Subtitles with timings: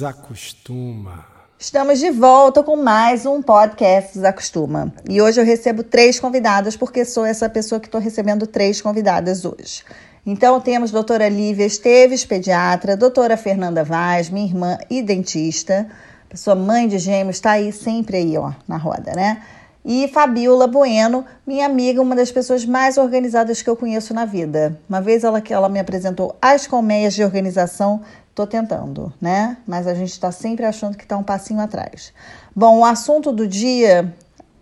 [0.00, 1.26] Desacostuma.
[1.58, 4.94] Estamos de volta com mais um podcast Desacostuma.
[5.06, 9.44] E hoje eu recebo três convidadas, porque sou essa pessoa que estou recebendo três convidadas
[9.44, 9.84] hoje.
[10.24, 15.86] Então temos doutora Lívia Esteves, pediatra, doutora Fernanda Vaz, minha irmã e dentista,
[16.30, 19.42] pessoa mãe de gêmeos, está aí sempre aí, ó, na roda, né?
[19.84, 24.78] E Fabiola Bueno, minha amiga, uma das pessoas mais organizadas que eu conheço na vida.
[24.88, 28.00] Uma vez ela, ela me apresentou as colmeias de organização
[28.40, 29.58] Estou tentando, né?
[29.66, 32.10] Mas a gente está sempre achando que está um passinho atrás.
[32.56, 34.14] Bom, o assunto do dia,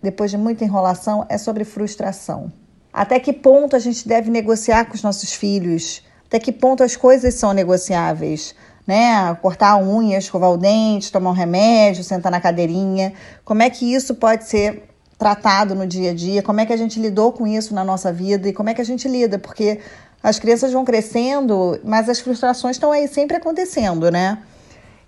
[0.03, 2.53] depois de muita enrolação, é sobre frustração.
[2.93, 6.03] Até que ponto a gente deve negociar com os nossos filhos?
[6.27, 8.53] Até que ponto as coisas são negociáveis?
[8.85, 9.33] Né?
[9.41, 13.13] Cortar a unha, escovar o dente, tomar um remédio, sentar na cadeirinha.
[13.45, 16.43] Como é que isso pode ser tratado no dia a dia?
[16.43, 18.81] Como é que a gente lidou com isso na nossa vida e como é que
[18.81, 19.39] a gente lida?
[19.39, 19.79] Porque
[20.23, 24.39] as crianças vão crescendo, mas as frustrações estão aí sempre acontecendo, né?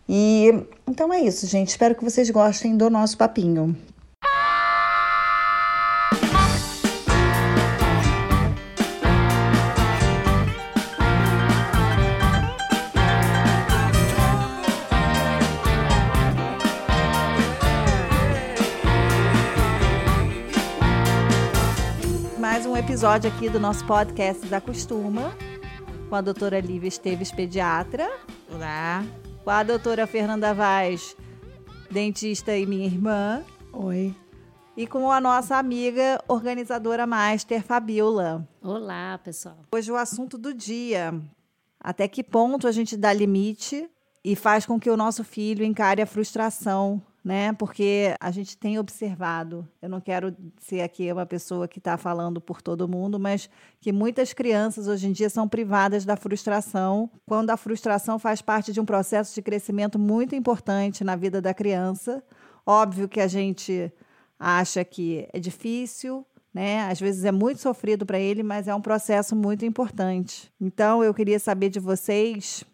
[0.09, 1.69] E então é isso, gente.
[1.69, 3.77] Espero que vocês gostem do nosso papinho.
[22.81, 25.37] Episódio aqui do nosso podcast da Costuma,
[26.09, 28.11] com a doutora Lívia Esteves, pediatra.
[28.51, 29.05] Olá.
[29.45, 31.15] Com a doutora Fernanda Vaz,
[31.91, 33.45] dentista e minha irmã.
[33.71, 34.17] Oi.
[34.75, 38.49] E com a nossa amiga organizadora master, Fabiola.
[38.63, 39.59] Olá, pessoal.
[39.71, 41.13] Hoje o assunto do dia.
[41.79, 43.91] Até que ponto a gente dá limite
[44.25, 47.53] e faz com que o nosso filho encare a frustração né?
[47.53, 52.41] Porque a gente tem observado, eu não quero ser aqui uma pessoa que está falando
[52.41, 53.49] por todo mundo, mas
[53.81, 58.73] que muitas crianças hoje em dia são privadas da frustração, quando a frustração faz parte
[58.73, 62.23] de um processo de crescimento muito importante na vida da criança.
[62.67, 63.93] Óbvio que a gente
[64.39, 66.83] acha que é difícil, né?
[66.91, 70.51] Às vezes é muito sofrido para ele, mas é um processo muito importante.
[70.61, 72.65] Então, eu queria saber de vocês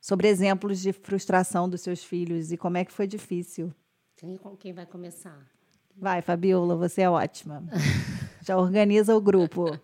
[0.00, 3.72] sobre exemplos de frustração dos seus filhos e como é que foi difícil.
[4.24, 5.38] Quem, quem vai começar?
[5.94, 7.62] Vai, Fabiola, você é ótima.
[8.40, 9.78] Já organiza o grupo.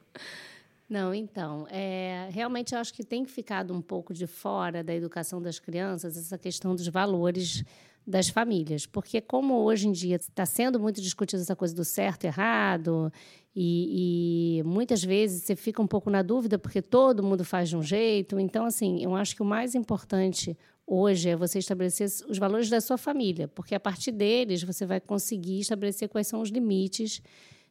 [0.88, 5.42] Não, então, é, realmente eu acho que tem ficado um pouco de fora da educação
[5.42, 7.62] das crianças essa questão dos valores
[8.10, 12.24] das famílias, porque como hoje em dia está sendo muito discutida essa coisa do certo
[12.24, 13.12] e errado,
[13.54, 17.76] e, e, muitas vezes você fica um pouco na dúvida porque todo mundo faz de
[17.76, 20.56] um jeito, então assim, eu acho que o mais importante
[20.86, 25.00] hoje é você estabelecer os valores da sua família, porque a partir deles você vai
[25.00, 27.22] conseguir estabelecer quais são os limites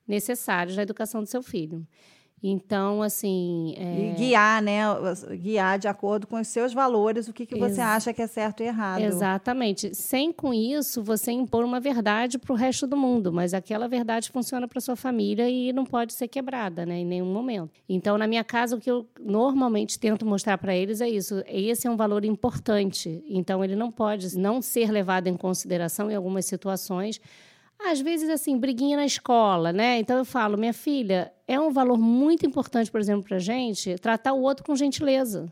[0.08, 1.86] necessários na educação do seu filho.
[2.42, 3.76] Então, assim.
[3.78, 4.12] É...
[4.12, 4.82] E guiar, né?
[5.42, 8.28] Guiar de acordo com os seus valores o que, que você Ex acha que é
[8.28, 9.02] certo e errado.
[9.02, 9.94] Exatamente.
[9.94, 14.30] Sem com isso você impor uma verdade para o resto do mundo, mas aquela verdade
[14.30, 17.00] funciona para sua família e não pode ser quebrada, né?
[17.00, 17.72] Em nenhum momento.
[17.88, 21.44] Então, na minha casa, o que eu normalmente tento mostrar para eles é isso.
[21.48, 23.24] Esse é um valor importante.
[23.28, 27.20] Então, ele não pode não ser levado em consideração em algumas situações
[27.80, 30.00] às vezes, assim, briguinha na escola, né?
[30.00, 33.96] Então eu falo, minha filha, é um valor muito importante, por exemplo, para a gente,
[33.96, 35.52] tratar o outro com gentileza.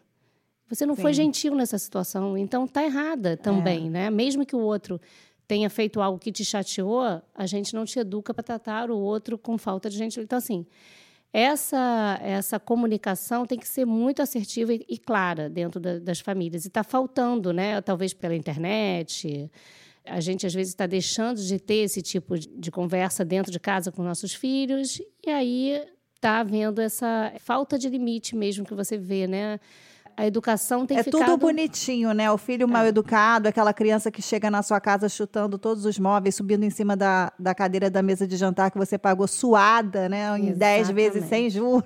[0.69, 1.01] Você não Sim.
[1.01, 3.89] foi gentil nessa situação, então tá errada também, é.
[3.89, 4.09] né?
[4.11, 5.01] Mesmo que o outro
[5.47, 7.01] tenha feito algo que te chateou,
[7.33, 10.25] a gente não te educa para tratar o outro com falta de gentileza.
[10.25, 10.67] Então, assim,
[11.33, 16.65] essa, essa comunicação tem que ser muito assertiva e, e clara dentro da, das famílias.
[16.65, 17.81] E está faltando, né?
[17.81, 19.49] Talvez pela internet,
[20.09, 23.91] a gente às vezes está deixando de ter esse tipo de conversa dentro de casa
[23.91, 25.81] com nossos filhos e aí
[26.15, 29.59] está havendo essa falta de limite mesmo que você vê, né?
[30.17, 31.25] A educação tem é ficado...
[31.25, 32.31] tudo bonitinho, né?
[32.31, 32.87] O filho mal é.
[32.87, 36.97] educado, aquela criança que chega na sua casa chutando todos os móveis, subindo em cima
[36.97, 40.35] da, da cadeira da mesa de jantar que você pagou suada, né?
[40.39, 41.83] Em dez vezes sem juros.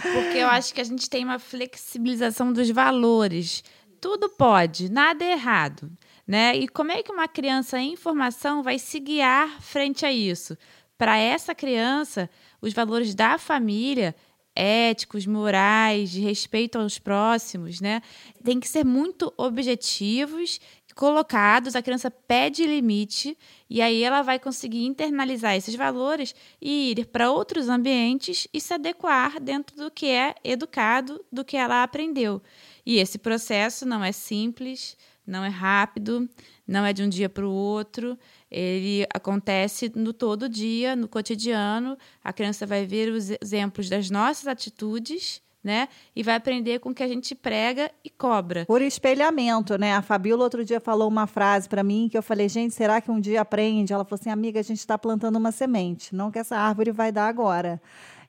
[0.00, 3.62] Porque eu acho que a gente tem uma flexibilização dos valores.
[4.00, 5.90] Tudo pode, nada é errado.
[6.28, 6.54] Né?
[6.58, 10.58] E como é que uma criança em formação vai se guiar frente a isso?
[10.98, 12.28] Para essa criança,
[12.60, 14.14] os valores da família,
[14.54, 18.02] éticos, morais, de respeito aos próximos, né,
[18.44, 20.60] tem que ser muito objetivos,
[20.98, 21.76] colocados.
[21.76, 23.38] A criança pede limite
[23.70, 28.74] e aí ela vai conseguir internalizar esses valores e ir para outros ambientes e se
[28.74, 32.42] adequar dentro do que é educado, do que ela aprendeu.
[32.84, 34.96] E esse processo não é simples,
[35.28, 36.28] não é rápido,
[36.66, 38.18] não é de um dia para o outro.
[38.50, 41.96] Ele acontece no todo dia, no cotidiano.
[42.24, 45.88] A criança vai ver os exemplos das nossas atitudes, né?
[46.16, 48.64] E vai aprender com o que a gente prega e cobra.
[48.64, 49.94] Por espelhamento, né?
[49.94, 53.10] A Fabiola outro dia falou uma frase para mim que eu falei, gente, será que
[53.10, 53.92] um dia aprende?
[53.92, 57.12] Ela falou assim, amiga, a gente está plantando uma semente, não que essa árvore vai
[57.12, 57.80] dar agora.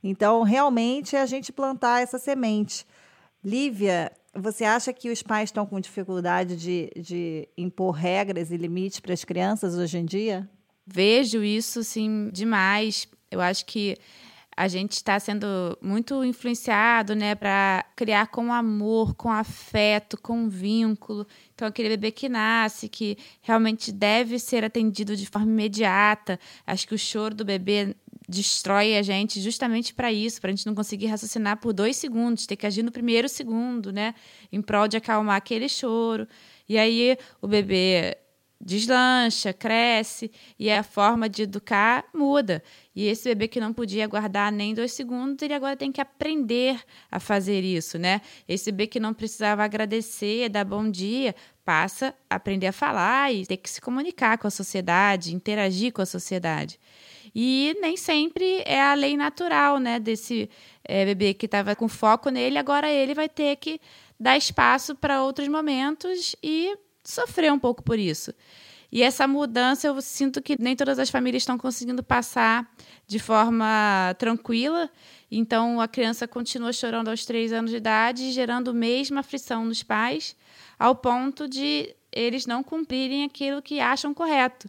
[0.03, 2.85] Então, realmente, é a gente plantar essa semente.
[3.43, 8.99] Lívia, você acha que os pais estão com dificuldade de, de impor regras e limites
[8.99, 10.49] para as crianças hoje em dia?
[10.85, 13.07] Vejo isso, sim, demais.
[13.31, 13.97] Eu acho que
[14.59, 15.47] a gente está sendo
[15.81, 21.25] muito influenciado, né, para criar com amor, com afeto, com vínculo.
[21.55, 26.37] Então, aquele bebê que nasce, que realmente deve ser atendido de forma imediata.
[26.67, 27.95] Acho que o choro do bebê
[28.29, 32.45] destrói a gente justamente para isso, para a gente não conseguir raciocinar por dois segundos,
[32.45, 34.13] ter que agir no primeiro segundo, né,
[34.51, 36.27] em prol de acalmar aquele choro.
[36.67, 38.17] E aí o bebê
[38.61, 42.61] deslancha, cresce e a forma de educar muda.
[42.93, 46.79] E esse bebê que não podia aguardar nem dois segundos, ele agora tem que aprender
[47.09, 48.21] a fazer isso, né?
[48.47, 51.33] Esse bebê que não precisava agradecer, dar bom dia,
[51.63, 56.01] passa a aprender a falar e ter que se comunicar com a sociedade, interagir com
[56.01, 56.77] a sociedade.
[57.33, 59.99] E nem sempre é a lei natural, né?
[59.99, 60.49] Desse
[60.83, 63.79] é, bebê que estava com foco nele, agora ele vai ter que
[64.19, 68.33] dar espaço para outros momentos e sofrer um pouco por isso.
[68.91, 72.67] E essa mudança eu sinto que nem todas as famílias estão conseguindo passar
[73.05, 74.89] de forma tranquila.
[75.29, 80.35] Então a criança continua chorando aos três anos de idade, gerando mesma aflição nos pais,
[80.77, 84.67] ao ponto de eles não cumprirem aquilo que acham correto.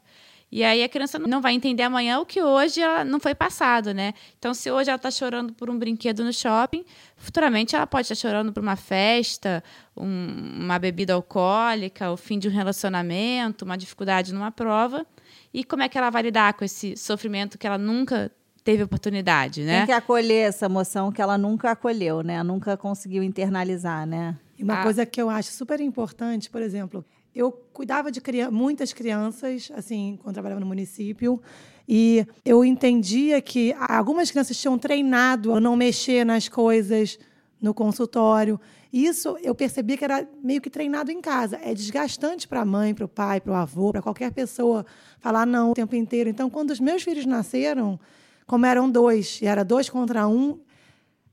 [0.52, 4.14] E aí a criança não vai entender amanhã o que hoje não foi passado, né?
[4.38, 6.84] Então, se hoje ela está chorando por um brinquedo no shopping,
[7.16, 9.62] futuramente ela pode estar chorando por uma festa,
[9.96, 15.06] um, uma bebida alcoólica, o fim de um relacionamento, uma dificuldade numa prova.
[15.54, 18.30] E como é que ela vai lidar com esse sofrimento que ela nunca
[18.64, 19.78] teve oportunidade, né?
[19.78, 22.42] Tem que acolher essa emoção que ela nunca acolheu, né?
[22.42, 24.36] Nunca conseguiu internalizar, né?
[24.60, 24.82] E uma ah.
[24.82, 27.02] coisa que eu acho super importante, por exemplo,
[27.34, 31.40] eu cuidava de criança, muitas crianças, assim, quando trabalhava no município,
[31.88, 37.18] e eu entendia que algumas crianças tinham treinado a não mexer nas coisas
[37.58, 38.60] no consultório.
[38.92, 41.58] Isso eu percebia que era meio que treinado em casa.
[41.62, 44.84] É desgastante para a mãe, para o pai, para o avô, para qualquer pessoa
[45.20, 46.28] falar não o tempo inteiro.
[46.28, 47.98] Então, quando os meus filhos nasceram,
[48.46, 50.58] como eram dois, e era dois contra um,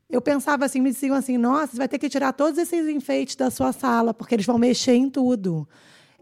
[0.10, 3.36] eu pensava assim, me diziam assim, nossa, você vai ter que tirar todos esses enfeites
[3.36, 5.68] da sua sala, porque eles vão mexer em tudo.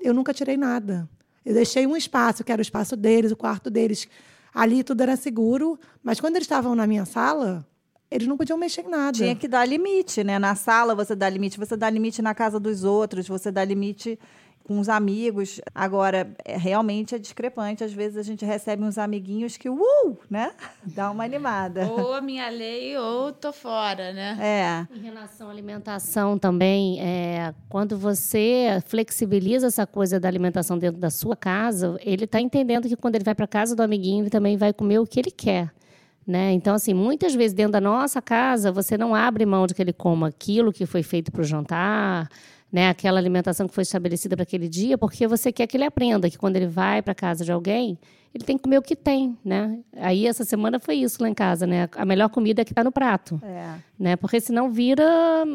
[0.02, 1.08] Eu nunca tirei nada.
[1.46, 4.08] Eu deixei um espaço, que era o espaço deles, o quarto deles.
[4.54, 7.66] Ali tudo era seguro, mas quando eles estavam na minha sala,
[8.10, 9.18] eles não podiam mexer em nada.
[9.18, 10.40] Tinha que dar limite, né?
[10.40, 14.18] Na sala você dá limite, você dá limite na casa dos outros, você dá limite
[14.66, 15.62] com os amigos.
[15.74, 17.84] Agora, é, realmente é discrepante.
[17.84, 19.78] Às vezes a gente recebe uns amiguinhos que, uh,
[20.30, 20.52] né?
[20.84, 21.88] Dá uma animada.
[21.88, 24.38] Ou a minha lei, ou tô fora, né?
[24.42, 24.96] É.
[24.96, 31.10] Em relação à alimentação também, é, quando você flexibiliza essa coisa da alimentação dentro da
[31.10, 34.58] sua casa, ele está entendendo que quando ele vai para casa do amiguinho, ele também
[34.58, 35.72] vai comer o que ele quer.
[36.26, 36.54] Né?
[36.54, 39.94] Então, assim, muitas vezes dentro da nossa casa, você não abre mão de que ele
[39.94, 42.28] coma aquilo que foi feito para o jantar,
[42.76, 46.30] né, aquela alimentação que foi estabelecida para aquele dia, porque você quer que ele aprenda
[46.30, 47.98] que quando ele vai para casa de alguém,
[48.34, 49.80] ele tem que comer o que tem, né?
[49.96, 51.88] Aí essa semana foi isso lá em casa, né?
[51.96, 53.76] A melhor comida é que está no prato, é.
[53.98, 54.18] né?
[54.18, 55.46] Porque senão vira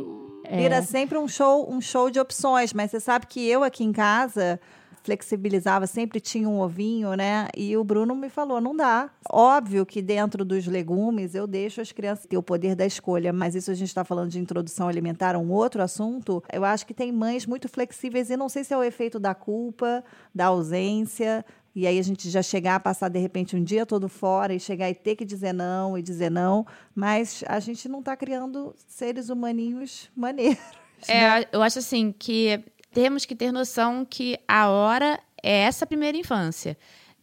[0.45, 0.57] é...
[0.57, 2.73] vira sempre um show, um show de opções.
[2.73, 4.59] Mas você sabe que eu aqui em casa
[5.03, 7.49] flexibilizava, sempre tinha um ovinho, né?
[7.57, 9.11] E o Bruno me falou: não dá.
[9.31, 13.55] Óbvio que dentro dos legumes eu deixo as crianças ter o poder da escolha, mas
[13.55, 16.43] isso a gente está falando de introdução alimentar, um outro assunto.
[16.53, 19.35] Eu acho que tem mães muito flexíveis e não sei se é o efeito da
[19.35, 20.05] culpa,
[20.35, 21.45] da ausência.
[21.75, 24.59] E aí a gente já chegar a passar de repente um dia todo fora e
[24.59, 28.75] chegar e ter que dizer não e dizer não, mas a gente não está criando
[28.89, 30.59] seres humaninhos maneiros.
[31.09, 31.45] É, né?
[31.53, 36.77] eu acho assim que temos que ter noção que a hora é essa primeira infância.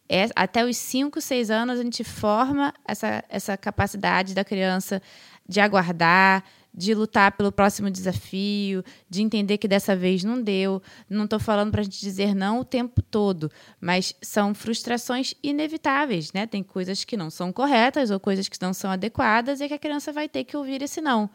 [0.09, 5.01] É, até os 5, 6 anos, a gente forma essa, essa capacidade da criança
[5.47, 6.43] de aguardar,
[6.74, 10.81] de lutar pelo próximo desafio, de entender que dessa vez não deu.
[11.09, 16.31] Não estou falando para a gente dizer não o tempo todo, mas são frustrações inevitáveis,
[16.31, 16.45] né?
[16.45, 19.79] Tem coisas que não são corretas ou coisas que não são adequadas e que a
[19.79, 21.29] criança vai ter que ouvir esse não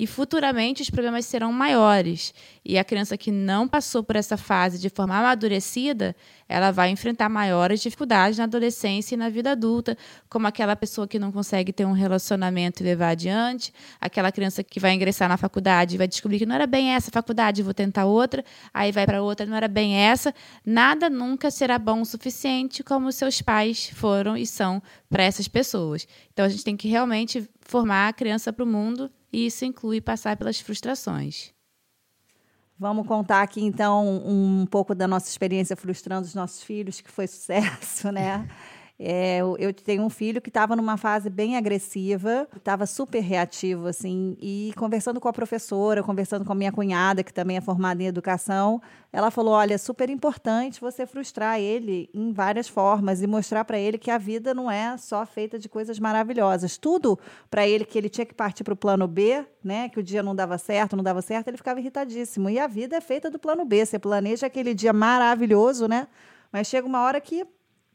[0.00, 2.32] e futuramente os problemas serão maiores.
[2.64, 6.16] E a criança que não passou por essa fase de forma amadurecida,
[6.48, 11.18] ela vai enfrentar maiores dificuldades na adolescência e na vida adulta, como aquela pessoa que
[11.18, 15.96] não consegue ter um relacionamento e levar adiante, aquela criança que vai ingressar na faculdade
[15.96, 18.42] e vai descobrir que não era bem essa faculdade, vou tentar outra,
[18.72, 20.34] aí vai para outra, não era bem essa.
[20.64, 26.08] Nada nunca será bom o suficiente como seus pais foram e são para essas pessoas.
[26.32, 30.00] Então a gente tem que realmente formar a criança para o mundo e isso inclui
[30.00, 31.52] passar pelas frustrações.
[32.78, 37.26] Vamos contar aqui então um pouco da nossa experiência frustrando os nossos filhos, que foi
[37.26, 38.48] sucesso, né?
[39.02, 44.36] É, eu tenho um filho que estava numa fase bem agressiva, estava super reativo, assim,
[44.38, 48.06] e conversando com a professora, conversando com a minha cunhada, que também é formada em
[48.06, 48.78] educação,
[49.10, 53.78] ela falou: olha, é super importante você frustrar ele em várias formas e mostrar para
[53.78, 56.76] ele que a vida não é só feita de coisas maravilhosas.
[56.76, 57.18] Tudo
[57.50, 59.88] para ele que ele tinha que partir para o plano B, né?
[59.88, 62.50] Que o dia não dava certo, não dava certo, ele ficava irritadíssimo.
[62.50, 63.86] E a vida é feita do plano B.
[63.86, 66.06] Você planeja aquele dia maravilhoso, né?
[66.52, 67.46] Mas chega uma hora que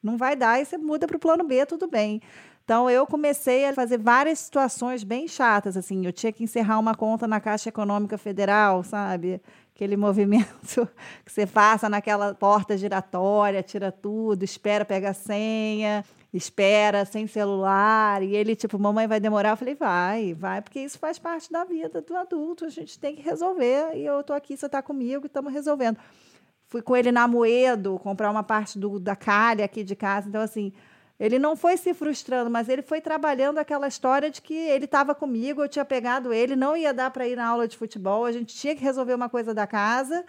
[0.05, 2.21] não vai dar e você muda para o plano B, tudo bem.
[2.63, 6.95] Então eu comecei a fazer várias situações bem chatas, assim, eu tinha que encerrar uma
[6.95, 9.41] conta na Caixa Econômica Federal, sabe?
[9.75, 10.87] Aquele movimento
[11.23, 18.35] que você passa naquela porta giratória, tira tudo, espera pegar senha, espera sem celular, e
[18.35, 22.01] ele tipo, mamãe vai demorar, eu falei, vai, vai, porque isso faz parte da vida
[22.01, 25.53] do adulto, a gente tem que resolver, e eu tô aqui, você está comigo, estamos
[25.53, 25.97] resolvendo.
[26.67, 30.27] Fui com ele na Moedo comprar uma parte do, da calha aqui de casa.
[30.27, 30.73] Então, assim,
[31.19, 35.15] ele não foi se frustrando, mas ele foi trabalhando aquela história de que ele estava
[35.15, 38.31] comigo, eu tinha pegado ele, não ia dar para ir na aula de futebol, a
[38.31, 40.25] gente tinha que resolver uma coisa da casa.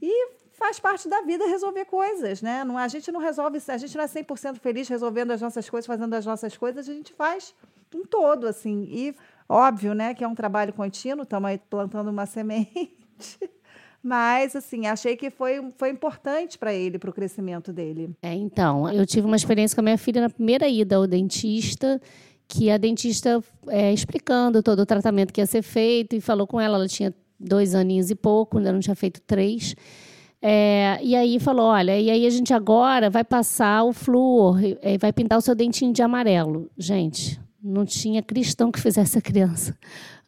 [0.00, 2.64] E faz parte da vida resolver coisas, né?
[2.64, 5.86] Não, a gente não resolve, a gente não é 100% feliz resolvendo as nossas coisas,
[5.86, 7.54] fazendo as nossas coisas, a gente faz
[7.94, 8.86] um todo, assim.
[8.90, 9.14] E
[9.48, 12.96] óbvio, né, que é um trabalho contínuo, estamos aí plantando uma semente.
[14.02, 18.10] Mas, assim, achei que foi, foi importante para ele, para o crescimento dele.
[18.22, 22.00] É, então, eu tive uma experiência com a minha filha na primeira ida ao dentista,
[22.48, 26.60] que a dentista é, explicando todo o tratamento que ia ser feito e falou com
[26.60, 29.74] ela, ela tinha dois aninhos e pouco, ainda não tinha feito três.
[30.42, 34.98] É, e aí falou, olha, e aí a gente agora vai passar o flúor, e
[34.98, 36.70] vai pintar o seu dentinho de amarelo.
[36.78, 39.76] Gente, não tinha cristão que fizesse a criança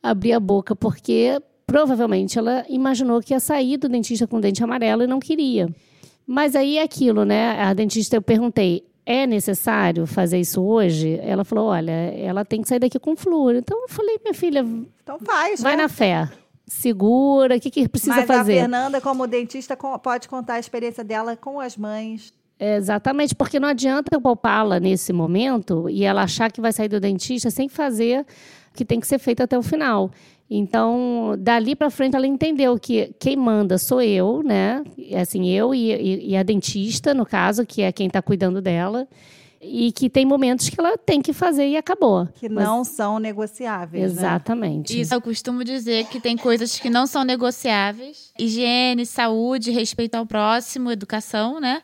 [0.03, 5.03] abrir a boca, porque provavelmente ela imaginou que ia sair do dentista com dente amarelo
[5.03, 5.69] e não queria.
[6.27, 7.61] Mas aí é aquilo, né?
[7.61, 11.19] A dentista eu perguntei: é necessário fazer isso hoje?
[11.23, 13.57] Ela falou: olha, ela tem que sair daqui com flúor.
[13.57, 14.65] Então eu falei: minha filha,
[15.03, 15.83] então faz, vai né?
[15.83, 16.29] na fé.
[16.67, 18.55] Segura, o que, que precisa Mas fazer?
[18.55, 22.33] Mas a Fernanda, como dentista, pode contar a experiência dela com as mães.
[22.59, 27.01] Exatamente, porque não adianta eu poupá-la nesse momento e ela achar que vai sair do
[27.01, 30.13] dentista sem fazer o que tem que ser feito até o final.
[30.55, 34.85] Então, dali para frente, ela entendeu que quem manda sou eu, né?
[35.19, 39.09] Assim, eu e, e, e a dentista, no caso, que é quem está cuidando dela
[39.63, 42.29] e que tem momentos que ela tem que fazer e acabou.
[42.35, 42.89] Que não Mas...
[42.89, 44.13] são negociáveis.
[44.13, 44.21] Né?
[44.21, 44.95] Exatamente.
[44.95, 45.01] Né?
[45.01, 50.27] Isso eu costumo dizer que tem coisas que não são negociáveis: higiene, saúde, respeito ao
[50.27, 51.81] próximo, educação, né?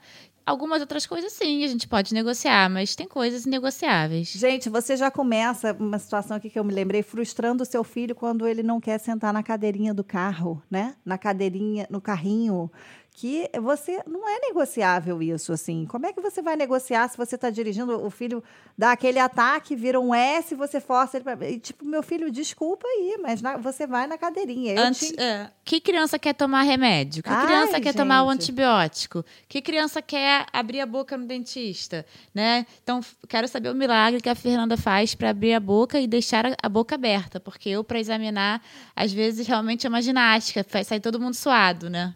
[0.49, 4.29] Algumas outras coisas, sim, a gente pode negociar, mas tem coisas negociáveis.
[4.29, 8.15] Gente, você já começa uma situação aqui que eu me lembrei, frustrando o seu filho
[8.15, 10.97] quando ele não quer sentar na cadeirinha do carro, né?
[11.05, 12.73] Na cadeirinha, no carrinho
[13.19, 15.85] que você não é negociável isso assim.
[15.87, 18.45] Como é que você vai negociar se você está dirigindo o filho
[18.77, 23.19] dá aquele ataque, vira um S, você força ele para tipo meu filho, desculpa aí,
[23.21, 24.81] mas na, você vai na cadeirinha.
[24.81, 25.21] Antes, te...
[25.21, 25.51] é.
[25.65, 27.25] Que criança quer tomar remédio?
[27.25, 27.97] Que Ai, criança quer gente.
[27.97, 29.25] tomar o antibiótico?
[29.49, 32.67] Que criança quer abrir a boca no dentista, né?
[32.85, 36.45] Então quero saber o milagre que a Fernanda faz para abrir a boca e deixar
[36.63, 38.63] a boca aberta, porque eu para examinar
[38.95, 42.15] às vezes realmente é uma ginástica, sair todo mundo suado, né?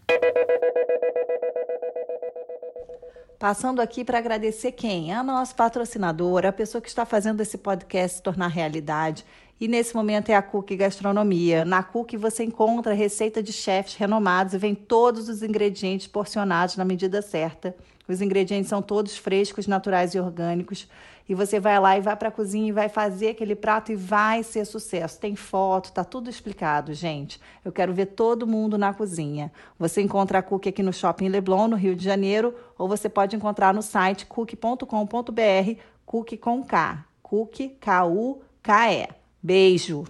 [3.43, 5.13] Passando aqui para agradecer quem?
[5.13, 9.25] A nossa patrocinadora, a pessoa que está fazendo esse podcast se tornar realidade.
[9.61, 11.65] E nesse momento é a Cook Gastronomia.
[11.65, 16.85] Na Cook você encontra receita de chefes renomados e vem todos os ingredientes porcionados na
[16.85, 17.75] medida certa.
[18.07, 20.89] Os ingredientes são todos frescos, naturais e orgânicos.
[21.29, 23.97] E você vai lá e vai para a cozinha e vai fazer aquele prato e
[23.97, 25.21] vai ser sucesso.
[25.21, 27.41] Tem foto, tá tudo explicado, gente.
[27.65, 29.53] Eu quero ver todo mundo na cozinha.
[29.79, 33.37] Você encontra a Cook aqui no Shopping Leblon, no Rio de Janeiro, ou você pode
[33.37, 37.05] encontrar no site cook.com.br, Cook com K.
[37.23, 39.09] Cook, K-U-K-E.
[39.43, 40.05] Beijo!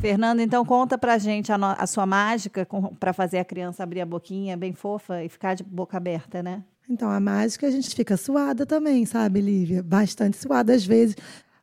[0.00, 2.66] Fernanda, então conta pra gente a, no, a sua mágica
[2.98, 6.62] para fazer a criança abrir a boquinha bem fofa e ficar de boca aberta, né?
[6.90, 9.80] Então, a mágica a gente fica suada também, sabe, Lívia?
[9.80, 11.14] Bastante suada às vezes.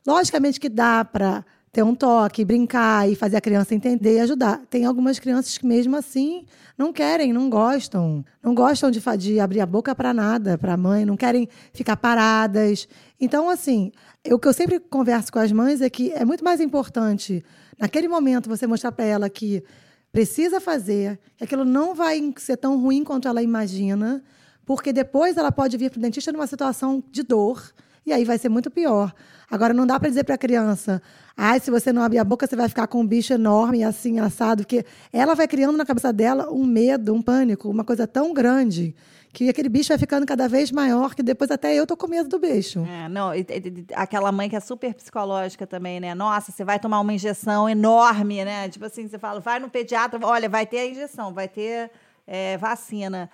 [0.08, 4.62] Logicamente que dá para ter um toque, brincar e fazer a criança entender e ajudar.
[4.70, 6.46] Tem algumas crianças que, mesmo assim,
[6.78, 8.24] não querem, não gostam.
[8.42, 11.98] Não gostam de, de abrir a boca para nada, para a mãe, não querem ficar
[11.98, 12.88] paradas.
[13.20, 13.92] Então, assim,
[14.32, 17.44] o que eu sempre converso com as mães é que é muito mais importante,
[17.78, 19.62] naquele momento, você mostrar para ela que
[20.10, 24.24] precisa fazer, que aquilo não vai ser tão ruim quanto ela imagina
[24.68, 27.74] porque depois ela pode vir para o dentista numa situação de dor
[28.06, 29.14] E aí vai ser muito pior.
[29.50, 31.02] Agora, não dá para dizer para a criança,
[31.38, 34.20] ai, se você não abrir a boca, você vai ficar com um bicho enorme, assim,
[34.20, 38.34] assado, porque ela vai criando na cabeça dela um medo, um pânico, uma coisa tão
[38.34, 38.94] grande
[39.32, 42.28] que aquele bicho vai ficando cada vez maior, que depois até eu tô com medo
[42.28, 42.86] do bicho.
[42.86, 46.14] É, não, e, e, aquela mãe que é super psicológica também, né?
[46.14, 48.68] Nossa, você vai tomar uma injeção enorme, né?
[48.68, 51.90] Tipo assim, você fala, vai no pediatra, olha, vai ter a injeção, vai ter
[52.26, 53.30] é, vacina.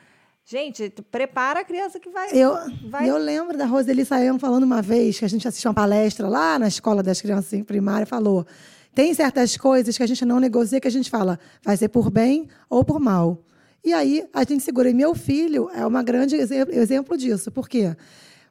[0.45, 2.29] Gente, prepara a criança que vai.
[2.33, 2.53] Eu,
[2.89, 3.09] vai...
[3.09, 6.59] eu lembro da Roseli Saião falando uma vez que a gente assistiu uma palestra lá
[6.59, 8.45] na escola das crianças em primária, falou:
[8.93, 12.12] tem certas coisas que a gente não negocia, que a gente fala, vai ser por
[12.12, 13.41] bem ou por mal.
[13.83, 14.89] E aí a gente segura.
[14.89, 17.50] E meu filho é um grande exemplo disso.
[17.50, 17.95] Por quê?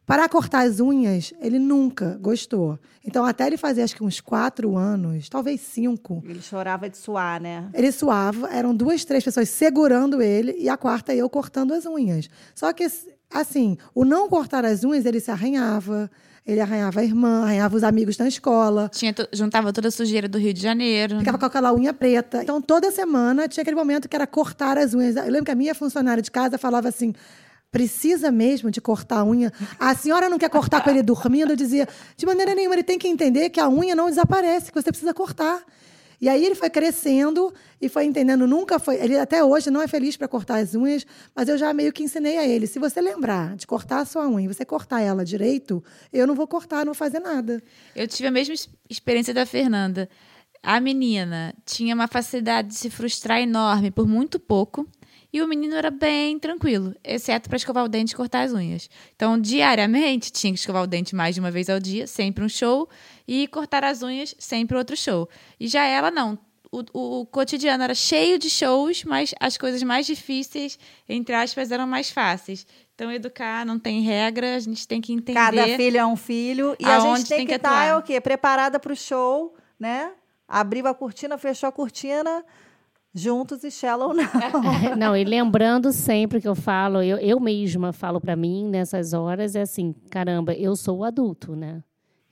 [0.05, 2.79] Para cortar as unhas, ele nunca gostou.
[3.05, 6.23] Então, até ele fazer acho que uns quatro anos, talvez cinco.
[6.27, 7.69] Ele chorava de suar, né?
[7.73, 12.29] Ele suava, eram duas, três pessoas segurando ele e a quarta eu cortando as unhas.
[12.55, 12.85] Só que,
[13.33, 16.11] assim, o não cortar as unhas, ele se arranhava.
[16.45, 18.91] Ele arranhava a irmã, arranhava os amigos na escola.
[18.93, 21.21] Tinha, juntava toda a sujeira do Rio de Janeiro.
[21.21, 22.43] Ficava com aquela unha preta.
[22.43, 25.15] Então, toda semana tinha aquele momento que era cortar as unhas.
[25.15, 27.15] Eu lembro que a minha funcionária de casa falava assim:
[27.73, 29.51] precisa mesmo de cortar a unha.
[29.81, 31.53] A senhora não quer cortar com ele dormindo?
[31.53, 34.81] Eu dizia, de maneira nenhuma, ele tem que entender que a unha não desaparece, que
[34.81, 35.65] você precisa cortar.
[36.21, 38.95] E aí ele foi crescendo e foi entendendo, nunca foi.
[38.97, 42.05] Ele até hoje não é feliz para cortar as unhas, mas eu já meio que
[42.05, 42.69] ensinei a ele.
[42.69, 46.47] Se você lembrar de cortar a sua unha, você cortar ela direito, eu não vou
[46.47, 47.61] cortar, não vou fazer nada.
[47.97, 48.55] Eu tive a mesma
[48.89, 50.09] experiência da Fernanda.
[50.63, 54.87] A menina tinha uma facilidade de se frustrar enorme por muito pouco.
[55.33, 58.91] E o menino era bem tranquilo, exceto para escovar o dente e cortar as unhas.
[59.17, 62.49] Então, diariamente, tinha que escovar o dente mais de uma vez ao dia, sempre um
[62.51, 62.87] show,
[63.27, 65.27] e cortar as unhas, sempre outro show.
[65.59, 66.39] E já ela, não.
[66.71, 71.71] O, o, o cotidiano era cheio de shows, mas as coisas mais difíceis, entre aspas,
[71.71, 72.67] eram mais fáceis.
[72.95, 75.39] Então, educar não tem regra, a gente tem que entender.
[75.39, 76.77] Cada filho é um filho.
[76.79, 78.21] E a gente tem, tem que, estar, é o quê?
[78.21, 80.13] Preparada para o show, né?
[80.47, 82.45] Abriu a cortina, fechou a cortina
[83.15, 84.97] juntos e Shallow não.
[84.97, 89.55] não, e lembrando sempre que eu falo, eu, eu mesma falo para mim nessas horas,
[89.55, 91.83] é assim, caramba, eu sou o adulto, né?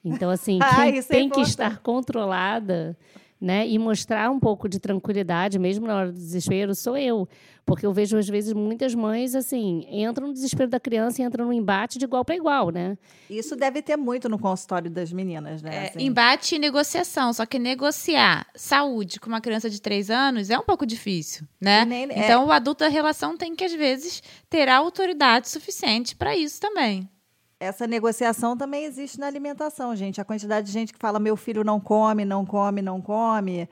[0.04, 2.96] Então, assim, quem ah, tem é que estar controlada
[3.40, 3.66] né?
[3.66, 7.28] E mostrar um pouco de tranquilidade, mesmo na hora do desespero, sou eu.
[7.64, 11.46] Porque eu vejo, às vezes, muitas mães, assim, entram no desespero da criança e entram
[11.46, 12.98] no embate de igual para igual, né?
[13.28, 15.74] Isso deve ter muito no consultório das meninas, né?
[15.74, 16.02] É, assim.
[16.02, 17.32] Embate e negociação.
[17.32, 21.84] Só que negociar saúde com uma criança de três anos é um pouco difícil, né?
[21.84, 22.46] Nem, é então, é...
[22.46, 27.08] o adulto da relação tem que, às vezes, ter autoridade suficiente para isso também
[27.60, 30.18] essa negociação também existe na alimentação, gente.
[30.18, 33.68] A quantidade de gente que fala meu filho não come, não come, não come.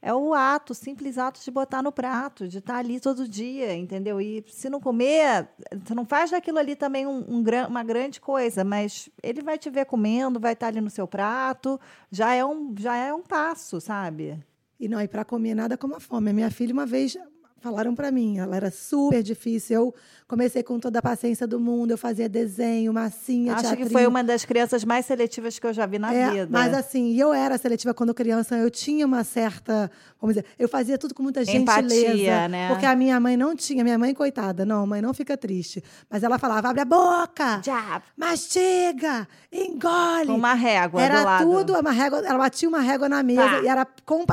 [0.00, 3.74] É o ato, o simples ato de botar no prato, de estar ali todo dia,
[3.74, 4.20] entendeu?
[4.20, 5.48] E se não comer,
[5.84, 9.68] você não faz daquilo ali também um, um, uma grande coisa, mas ele vai te
[9.68, 11.80] ver comendo, vai estar ali no seu prato,
[12.12, 14.38] já é um, já é um passo, sabe?
[14.78, 16.30] E não, e para comer nada como a fome.
[16.30, 17.16] A minha filha, uma vez,
[17.60, 18.38] falaram para mim.
[18.38, 19.76] Ela era super difícil.
[19.76, 19.94] Eu
[20.28, 21.90] comecei com toda a paciência do mundo.
[21.92, 23.86] Eu fazia desenho, massinha, Acho teatrinho.
[23.86, 26.48] que foi uma das crianças mais seletivas que eu já vi na é, vida.
[26.50, 28.56] Mas assim, eu era seletiva quando criança.
[28.56, 29.90] Eu tinha uma certa,
[30.20, 32.48] vamos dizer, eu fazia tudo com muita Empatia, gentileza.
[32.48, 32.68] né?
[32.68, 33.82] Porque a minha mãe não tinha.
[33.82, 35.82] Minha mãe, coitada, não, mãe, não fica triste.
[36.10, 38.02] Mas ela falava, abre a boca, Já.
[38.16, 40.30] mastiga, engole.
[40.30, 41.44] Uma régua Era do lado.
[41.44, 43.62] tudo, uma régua, ela batia uma régua na mesa tá.
[43.62, 43.86] e era,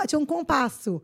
[0.08, 1.02] tinha um compasso.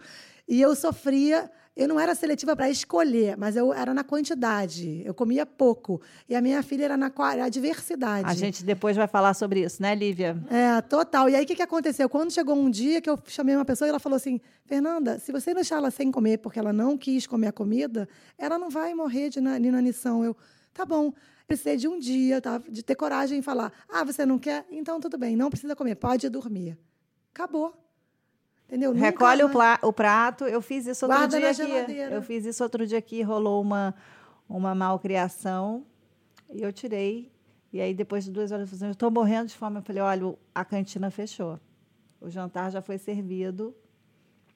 [0.48, 5.02] E eu sofria eu não era seletiva para escolher, mas eu era na quantidade.
[5.06, 6.02] Eu comia pouco.
[6.28, 8.30] E a minha filha era na a diversidade.
[8.30, 10.38] A gente depois vai falar sobre isso, né, Lívia?
[10.50, 11.30] É, total.
[11.30, 12.10] E aí o que, que aconteceu?
[12.10, 15.32] Quando chegou um dia que eu chamei uma pessoa e ela falou assim: Fernanda, se
[15.32, 18.94] você deixar ela sem comer porque ela não quis comer a comida, ela não vai
[18.94, 20.24] morrer de inanição.
[20.24, 20.36] Eu,
[20.74, 21.14] tá bom.
[21.48, 22.62] Precisei de um dia, tá?
[22.70, 24.66] de ter coragem e falar: ah, você não quer?
[24.70, 26.78] Então tudo bem, não precisa comer, pode dormir.
[27.34, 27.74] Acabou.
[28.70, 28.94] Entendeu?
[28.94, 29.50] Recolhe o,
[29.82, 30.44] o, prato.
[30.46, 31.66] Eu fiz isso outro Guarda dia aqui.
[31.66, 32.14] Geladeira.
[32.14, 33.96] Eu fiz isso outro dia aqui, rolou uma,
[34.48, 35.84] uma malcriação
[36.52, 37.32] e eu tirei.
[37.74, 39.78] E aí, depois de duas horas, eu estou morrendo de fome.
[39.78, 41.60] Eu falei, olha, a cantina fechou.
[42.22, 43.76] O jantar já foi servido,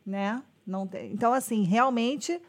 [0.05, 0.43] né?
[0.65, 1.11] Não tem.
[1.11, 2.39] Então, assim, realmente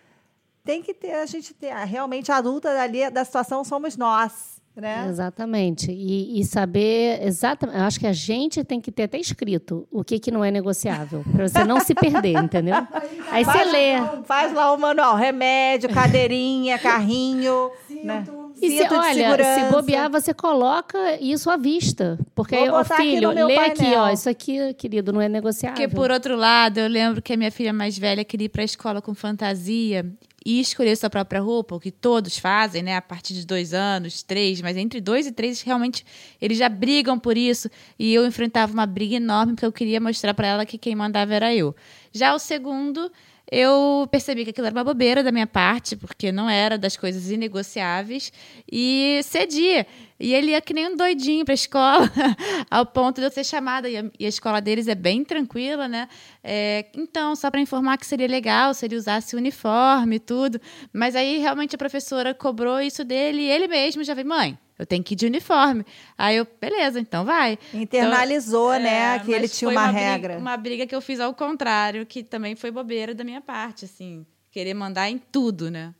[0.62, 4.62] tem que ter, a gente ter, realmente a adulta ali da situação somos nós.
[4.76, 5.06] Né?
[5.08, 5.92] Exatamente.
[5.92, 7.78] E, e, saber exatamente.
[7.78, 11.24] Acho que a gente tem que ter até escrito o que, que não é negociável,
[11.30, 12.74] para você não se perder, entendeu?
[13.30, 14.22] Aí faz, você lê.
[14.24, 17.70] Faz lá o manual: remédio, cadeirinha, carrinho.
[17.87, 18.04] Cinto.
[18.04, 18.24] Né?
[18.60, 22.18] E se, olha, se bobear, você coloca isso à vista.
[22.34, 23.72] Porque, o filho, aqui lê painel.
[23.72, 25.76] aqui, ó, isso aqui, querido, não é negociável.
[25.76, 28.62] Porque, por outro lado, eu lembro que a minha filha mais velha queria ir para
[28.62, 30.06] a escola com fantasia
[30.44, 32.96] e escolher sua própria roupa, o que todos fazem, né?
[32.96, 36.04] A partir de dois anos, três, mas entre dois e três, realmente,
[36.40, 37.70] eles já brigam por isso.
[37.98, 41.33] E eu enfrentava uma briga enorme, porque eu queria mostrar para ela que quem mandava
[41.35, 41.74] era eu.
[42.12, 43.11] Já o segundo
[43.50, 47.30] eu percebi que aquilo era uma bobeira da minha parte, porque não era das coisas
[47.30, 48.33] inegociáveis,
[48.70, 49.87] e cedi.
[50.18, 52.11] E ele ia que nem um doidinho para a escola,
[52.70, 53.88] ao ponto de eu ser chamada.
[53.88, 56.09] E a, e a escola deles é bem tranquila, né?
[56.42, 60.61] É, então, só para informar que seria legal se ele usasse uniforme e tudo.
[60.92, 64.87] Mas aí realmente a professora cobrou isso dele e ele mesmo já veio, mãe, eu
[64.87, 65.85] tenho que ir de uniforme.
[66.16, 67.59] Aí eu, beleza, então vai.
[67.72, 70.35] Internalizou, então, né, é, que ele tinha uma, uma regra.
[70.35, 73.85] Briga, uma briga que eu fiz ao contrário, que também foi bobeira da minha parte,
[73.85, 75.94] assim, querer mandar em tudo, né?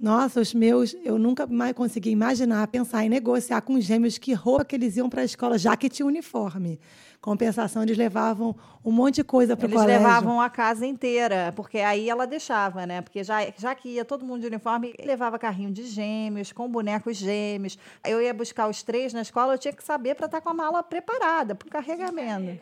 [0.00, 4.64] Nossa, os meus, eu nunca mais consegui imaginar, pensar em negociar com gêmeos que roupa
[4.64, 6.80] que eles iam para a escola, já que tinha uniforme.
[7.20, 9.90] Compensação, eles levavam um monte de coisa para o colégio.
[9.90, 13.02] Eles levavam a casa inteira, porque aí ela deixava, né?
[13.02, 17.18] Porque já, já que ia todo mundo de uniforme, levava carrinho de gêmeos, com bonecos
[17.18, 17.78] gêmeos.
[18.02, 20.48] Eu ia buscar os três na escola, eu tinha que saber para estar tá com
[20.48, 22.58] a mala preparada para o carregamento.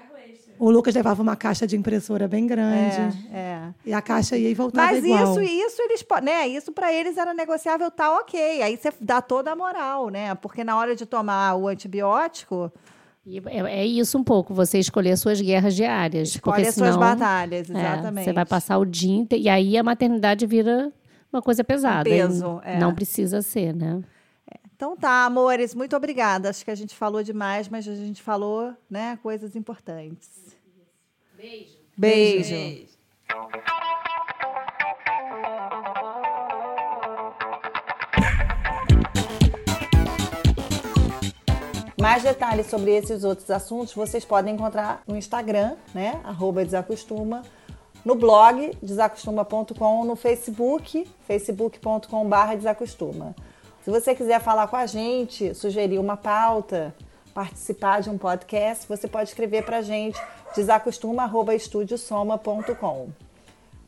[0.59, 3.19] O Lucas levava uma caixa de impressora bem grande.
[3.33, 3.75] É, é.
[3.87, 5.33] E a caixa ia e voltava Mas igual.
[5.33, 6.49] isso, isso eles, né?
[6.49, 8.63] Isso para eles era negociável, tá ok.
[8.63, 10.35] Aí você dá toda a moral, né?
[10.35, 12.73] Porque na hora de tomar o antibiótico,
[13.47, 16.31] é, é, isso um pouco, você escolher suas guerras diárias.
[16.31, 18.23] Escolher porque senão, suas batalhas, exatamente.
[18.23, 19.45] É, você vai passar o dia inteiro.
[19.45, 20.91] E aí a maternidade vira
[21.33, 22.09] uma coisa pesada.
[22.09, 22.79] Um peso, é.
[22.79, 24.01] Não precisa ser, né?
[24.79, 26.49] Então tá, amores, muito obrigada.
[26.49, 30.29] Acho que a gente falou demais, mas a gente falou, né, coisas importantes.
[31.37, 31.77] Beijo.
[31.97, 32.51] Beijo.
[32.55, 32.89] Beijo.
[42.01, 46.21] Mais detalhes sobre esses outros assuntos vocês podem encontrar no Instagram, né?
[46.23, 47.43] Arroba Desacostuma,
[48.05, 53.35] no blog desacostuma.com, no Facebook, facebook.com.br desacostuma.
[53.85, 56.95] Se você quiser falar com a gente, sugerir uma pauta,
[57.33, 60.21] participar de um podcast, você pode escrever para a gente
[60.55, 63.09] desacostuma.estudiosoma.com.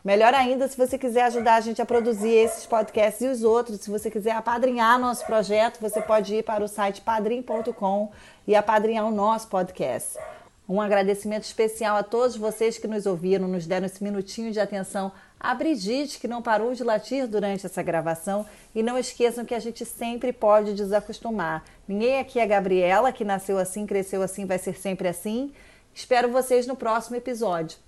[0.03, 3.81] Melhor ainda, se você quiser ajudar a gente a produzir esses podcasts e os outros,
[3.81, 8.11] se você quiser apadrinhar nosso projeto, você pode ir para o site padrim.com
[8.46, 10.18] e apadrinhar o nosso podcast.
[10.66, 15.12] Um agradecimento especial a todos vocês que nos ouviram, nos deram esse minutinho de atenção.
[15.42, 18.44] A Brigitte, que não parou de latir durante essa gravação.
[18.74, 21.64] E não esqueçam que a gente sempre pode desacostumar.
[21.88, 25.50] Ninguém aqui é Gabriela, que nasceu assim, cresceu assim, vai ser sempre assim.
[25.94, 27.79] Espero vocês no próximo episódio.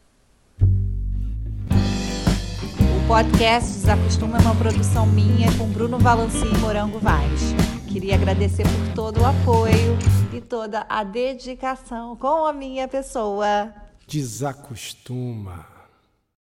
[2.96, 7.40] O podcast Desacostuma é uma produção minha com Bruno Valanci e Morango Vaz.
[7.86, 9.98] Queria agradecer por todo o apoio
[10.32, 13.74] e toda a dedicação com a minha pessoa.
[14.08, 15.71] Desacostuma.